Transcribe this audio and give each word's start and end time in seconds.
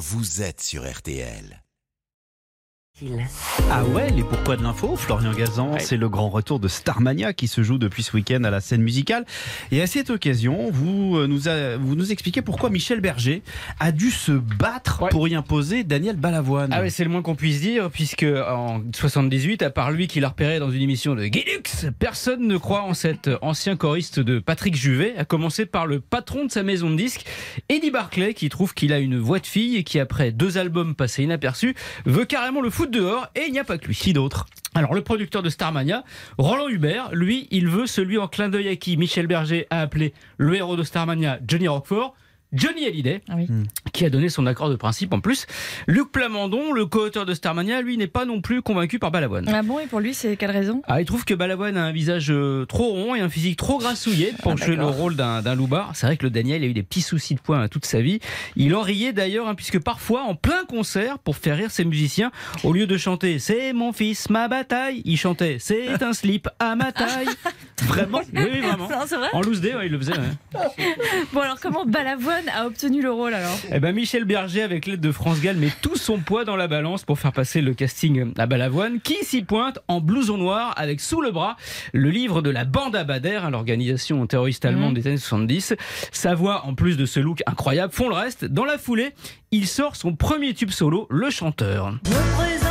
vous 0.00 0.40
êtes 0.40 0.62
sur 0.62 0.90
RTL. 0.90 1.62
Ah 3.70 3.82
ouais, 3.84 4.10
les 4.10 4.22
pourquoi 4.22 4.56
de 4.56 4.62
l'info, 4.62 4.94
Florian 4.94 5.32
Gazan, 5.32 5.76
c'est 5.78 5.96
le 5.96 6.08
grand 6.10 6.28
retour 6.28 6.60
de 6.60 6.68
Starmania 6.68 7.32
qui 7.32 7.48
se 7.48 7.62
joue 7.62 7.78
depuis 7.78 8.02
ce 8.02 8.14
week-end 8.14 8.44
à 8.44 8.50
la 8.50 8.60
scène 8.60 8.82
musicale. 8.82 9.24
Et 9.72 9.80
à 9.80 9.86
cette 9.86 10.10
occasion, 10.10 10.70
vous 10.70 11.16
euh, 11.16 11.26
nous, 11.26 11.48
a- 11.48 11.76
vous 11.78 11.94
nous 11.96 12.12
expliquez 12.12 12.42
pourquoi 12.42 12.68
Michel 12.68 13.00
Berger 13.00 13.42
a 13.78 13.90
dû 13.92 14.10
se 14.10 14.32
battre 14.32 15.02
Ouais. 15.02 15.08
pour 15.10 15.26
y 15.28 15.34
imposer 15.34 15.82
Daniel 15.82 16.16
Balavoine. 16.16 16.70
Ah 16.74 16.80
ouais, 16.82 16.90
c'est 16.90 17.04
le 17.04 17.10
moins 17.10 17.22
qu'on 17.22 17.36
puisse 17.36 17.60
dire, 17.62 17.90
puisque 17.90 18.24
en 18.24 18.82
78, 18.94 19.62
à 19.62 19.70
part 19.70 19.92
lui 19.92 20.06
qui 20.06 20.20
l'a 20.20 20.28
repéré 20.28 20.58
dans 20.58 20.70
une 20.70 20.82
émission 20.82 21.14
de 21.14 21.24
Guilux, 21.26 21.62
personne 21.98 22.46
ne 22.46 22.58
croit 22.58 22.82
en 22.82 22.92
cet 22.92 23.30
ancien 23.40 23.76
choriste 23.76 24.20
de 24.20 24.40
Patrick 24.40 24.76
Juvet, 24.76 25.14
à 25.16 25.24
commencer 25.24 25.64
par 25.64 25.86
le 25.86 26.00
patron 26.00 26.44
de 26.44 26.50
sa 26.50 26.62
maison 26.62 26.90
de 26.90 26.96
disques, 26.96 27.24
Eddie 27.70 27.90
Barclay, 27.90 28.34
qui 28.34 28.50
trouve 28.50 28.74
qu'il 28.74 28.92
a 28.92 28.98
une 28.98 29.16
voix 29.18 29.38
de 29.38 29.46
fille 29.46 29.76
et 29.76 29.84
qui, 29.84 29.98
après 29.98 30.32
deux 30.32 30.58
albums 30.58 30.94
passés 30.94 31.22
inaperçus, 31.22 31.74
veut 32.04 32.26
carrément 32.26 32.60
le 32.60 32.68
foutre 32.68 32.89
dehors, 32.90 33.28
et 33.34 33.44
il 33.46 33.52
n'y 33.52 33.58
a 33.58 33.64
pas 33.64 33.78
que 33.78 33.86
lui. 33.86 33.94
Qui 33.94 34.12
d'autre? 34.12 34.46
Alors, 34.74 34.94
le 34.94 35.02
producteur 35.02 35.42
de 35.42 35.48
Starmania, 35.48 36.04
Roland 36.38 36.68
Hubert, 36.68 37.10
lui, 37.12 37.48
il 37.50 37.68
veut 37.68 37.86
celui 37.86 38.18
en 38.18 38.28
clin 38.28 38.48
d'œil 38.48 38.68
à 38.68 38.76
qui 38.76 38.96
Michel 38.96 39.26
Berger 39.26 39.66
a 39.70 39.80
appelé 39.80 40.14
le 40.36 40.54
héros 40.54 40.76
de 40.76 40.82
Starmania, 40.82 41.40
Johnny 41.46 41.66
Rockford. 41.66 42.14
Johnny 42.52 42.86
Hallyday, 42.86 43.20
Ah 43.28 43.34
oui. 43.36 43.46
qui 43.92 44.04
a 44.04 44.10
donné 44.10 44.28
son 44.28 44.46
accord 44.46 44.70
de 44.70 44.76
principe 44.76 45.12
en 45.14 45.20
plus. 45.20 45.46
Luc 45.86 46.10
Plamondon, 46.10 46.72
le 46.72 46.84
co-auteur 46.86 47.24
de 47.26 47.34
Starmania, 47.34 47.80
lui 47.82 47.96
n'est 47.96 48.06
pas 48.06 48.24
non 48.24 48.40
plus 48.40 48.60
convaincu 48.62 48.98
par 48.98 49.10
Balavoine. 49.10 49.48
Ah 49.52 49.62
bon, 49.62 49.78
et 49.78 49.86
pour 49.86 50.00
lui, 50.00 50.14
c'est 50.14 50.36
quelle 50.36 50.50
raison? 50.50 50.82
Ah, 50.88 51.00
il 51.00 51.04
trouve 51.06 51.24
que 51.24 51.34
Balavoine 51.34 51.76
a 51.76 51.84
un 51.84 51.92
visage 51.92 52.30
euh, 52.30 52.64
trop 52.66 52.88
rond 52.92 53.14
et 53.14 53.20
un 53.20 53.28
physique 53.28 53.56
trop 53.56 53.78
grassouillet 53.78 54.34
pour 54.42 54.52
Ah, 54.52 54.56
jouer 54.64 54.76
le 54.76 54.84
rôle 54.86 55.14
d'un 55.16 55.54
loupard. 55.54 55.92
C'est 55.94 56.06
vrai 56.06 56.16
que 56.16 56.24
le 56.24 56.30
Daniel 56.30 56.62
a 56.64 56.66
eu 56.66 56.72
des 56.72 56.82
petits 56.82 57.02
soucis 57.02 57.34
de 57.34 57.40
poing 57.40 57.68
toute 57.68 57.86
sa 57.86 58.00
vie. 58.00 58.18
Il 58.56 58.74
en 58.74 58.82
riait 58.82 59.12
d'ailleurs, 59.12 59.48
hein, 59.48 59.54
puisque 59.54 59.78
parfois, 59.78 60.22
en 60.22 60.34
plein 60.34 60.64
concert, 60.66 61.18
pour 61.18 61.36
faire 61.36 61.56
rire 61.56 61.70
ses 61.70 61.84
musiciens, 61.84 62.32
au 62.64 62.72
lieu 62.72 62.86
de 62.86 62.96
chanter 62.96 63.38
C'est 63.38 63.72
mon 63.72 63.92
fils, 63.92 64.28
ma 64.30 64.48
bataille, 64.48 65.02
il 65.04 65.16
chantait 65.16 65.58
C'est 65.60 66.02
un 66.02 66.12
slip 66.12 66.48
à 66.58 66.74
ma 66.74 66.90
taille. 66.92 67.28
Vraiment 67.82 68.20
Oui, 68.34 68.60
vraiment. 68.60 68.88
Non, 68.90 68.98
c'est 69.06 69.16
vrai? 69.16 69.28
En 69.32 69.40
loose 69.40 69.62
day, 69.62 69.74
ouais, 69.74 69.86
il 69.86 69.92
le 69.92 69.98
faisait. 69.98 70.12
ouais. 70.12 70.60
Bon, 71.32 71.40
alors 71.40 71.58
comment 71.60 71.86
Balavoine 71.86 72.39
a 72.48 72.66
obtenu 72.66 73.02
le 73.02 73.10
rôle 73.10 73.34
alors 73.34 73.58
Eh 73.72 73.80
ben 73.80 73.94
Michel 73.94 74.24
Berger, 74.24 74.62
avec 74.62 74.86
l'aide 74.86 75.00
de 75.00 75.12
France 75.12 75.40
Gall, 75.40 75.56
met 75.56 75.70
tout 75.82 75.96
son 75.96 76.18
poids 76.18 76.44
dans 76.44 76.56
la 76.56 76.68
balance 76.68 77.04
pour 77.04 77.18
faire 77.18 77.32
passer 77.32 77.60
le 77.60 77.74
casting 77.74 78.32
à 78.38 78.46
Balavoine, 78.46 79.00
qui 79.00 79.16
s'y 79.24 79.42
pointe 79.42 79.78
en 79.88 80.00
blouson 80.00 80.36
noir 80.38 80.74
avec 80.76 81.00
sous 81.00 81.20
le 81.20 81.30
bras 81.30 81.56
le 81.92 82.10
livre 82.10 82.42
de 82.42 82.50
la 82.50 82.64
bande 82.64 82.96
à 82.96 83.04
Bader, 83.04 83.40
hein, 83.42 83.50
l'organisation 83.50 84.26
terroriste 84.26 84.64
allemande 84.64 84.94
des 84.94 85.06
années 85.06 85.16
70. 85.16 85.74
Sa 86.12 86.34
voix, 86.34 86.66
en 86.66 86.74
plus 86.74 86.96
de 86.96 87.06
ce 87.06 87.20
look 87.20 87.42
incroyable, 87.46 87.92
font 87.92 88.08
le 88.08 88.14
reste. 88.14 88.44
Dans 88.44 88.64
la 88.64 88.78
foulée, 88.78 89.10
il 89.50 89.66
sort 89.66 89.96
son 89.96 90.14
premier 90.14 90.54
tube 90.54 90.70
solo, 90.70 91.06
Le 91.10 91.30
Chanteur. 91.30 91.94
Je 92.04 92.69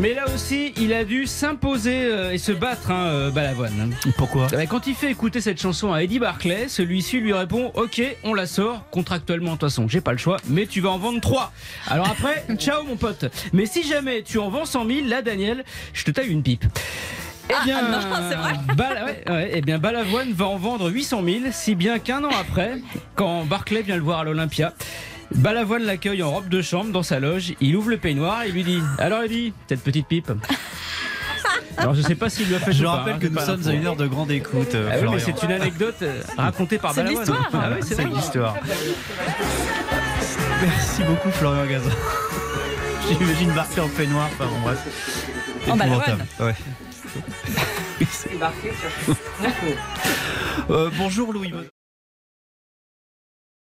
Mais 0.00 0.14
là 0.14 0.26
aussi, 0.32 0.72
il 0.76 0.92
a 0.92 1.04
dû 1.04 1.26
s'imposer 1.26 2.04
euh, 2.04 2.32
et 2.32 2.38
se 2.38 2.52
battre, 2.52 2.92
hein, 2.92 3.06
euh, 3.06 3.30
Balavoine. 3.30 3.94
Pourquoi 4.16 4.46
Eh 4.52 4.56
ben, 4.56 4.66
Quand 4.68 4.86
il 4.86 4.94
fait 4.94 5.10
écouter 5.10 5.40
cette 5.40 5.60
chanson 5.60 5.92
à 5.92 6.02
Eddie 6.04 6.20
Barclay, 6.20 6.68
celui-ci 6.68 7.18
lui 7.18 7.32
répond 7.32 7.72
Ok, 7.74 8.00
on 8.22 8.32
la 8.32 8.46
sort. 8.46 8.84
Contractuellement, 8.92 9.54
de 9.54 9.58
toute 9.58 9.68
façon, 9.70 9.88
j'ai 9.88 10.00
pas 10.00 10.12
le 10.12 10.18
choix, 10.18 10.36
mais 10.48 10.66
tu 10.66 10.80
vas 10.80 10.90
en 10.90 10.98
vendre 10.98 11.20
3. 11.20 11.52
Alors 11.88 12.08
après, 12.08 12.44
ciao 12.58 12.84
mon 12.84 12.94
pote. 12.96 13.24
Mais 13.52 13.66
si 13.66 13.82
jamais 13.82 14.22
tu 14.22 14.38
en 14.38 14.50
vends 14.50 14.64
100 14.66 14.86
000, 14.86 15.06
là, 15.08 15.20
Daniel, 15.20 15.64
je 15.92 16.04
te 16.04 16.12
taille 16.12 16.28
une 16.30 16.44
pipe. 16.44 16.64
Eh 17.50 17.64
bien, 17.64 17.82
non, 17.82 17.98
vrai 18.38 18.74
Bala- 18.76 19.04
ouais, 19.06 19.22
ouais, 19.28 19.50
eh 19.54 19.60
bien, 19.62 19.78
Balavoine 19.78 20.32
va 20.32 20.46
en 20.46 20.58
vendre 20.58 20.90
800 20.90 21.22
000, 21.24 21.36
si 21.50 21.74
bien 21.74 21.98
qu'un 21.98 22.22
an 22.22 22.30
après, 22.38 22.76
quand 23.16 23.44
Barclay 23.44 23.82
vient 23.82 23.96
le 23.96 24.02
voir 24.02 24.20
à 24.20 24.24
l'Olympia, 24.24 24.74
Balavoine 25.34 25.82
l'accueille 25.84 26.22
en 26.22 26.30
robe 26.30 26.48
de 26.48 26.62
chambre 26.62 26.90
dans 26.90 27.02
sa 27.02 27.20
loge. 27.20 27.54
Il 27.60 27.76
ouvre 27.76 27.90
le 27.90 27.98
peignoir 27.98 28.42
et 28.44 28.50
lui 28.50 28.64
dit 28.64 28.80
Alors, 28.98 29.22
Eddie, 29.22 29.52
cette 29.68 29.82
petite 29.82 30.06
pipe. 30.06 30.32
Alors, 31.76 31.94
je 31.94 32.02
sais 32.02 32.16
pas 32.16 32.28
s'il 32.28 32.48
lui 32.48 32.56
a 32.56 32.58
fait 32.58 32.72
Je 32.72 32.84
ou 32.84 32.88
rappelle 32.88 33.14
hein, 33.14 33.18
que 33.20 33.28
c'est 33.28 33.32
nous 33.34 33.40
sommes 33.40 33.68
à 33.68 33.72
une 33.72 33.86
heure 33.86 33.94
de 33.94 34.06
grande 34.08 34.32
écoute. 34.32 34.74
euh, 34.74 34.90
Ah 34.92 34.96
oui, 35.00 35.08
mais 35.12 35.20
c'est 35.20 35.40
une 35.44 35.52
anecdote 35.52 35.94
euh, 36.02 36.22
racontée 36.36 36.76
par 36.78 36.92
C'est 36.92 37.04
Balavoine. 37.04 37.24
l'histoire. 37.24 37.50
Ah 37.52 37.68
oui, 37.72 37.78
c'est 37.86 37.94
C'est 37.94 38.04
l'histoire. 38.04 38.56
Merci 40.60 41.02
beaucoup 41.04 41.30
Florian 41.30 41.66
Gazan. 41.66 41.90
J'imagine 43.08 43.50
Barclay 43.52 43.80
en 43.82 43.88
peignoir, 43.88 44.26
enfin 44.32 44.46
bon 44.46 44.60
bref. 44.60 44.78
En 45.70 45.76
Épouvantable. 45.76 46.24
Ouais. 46.40 46.54
Euh, 50.70 50.90
bonjour 50.98 51.32
Louis. 51.32 51.52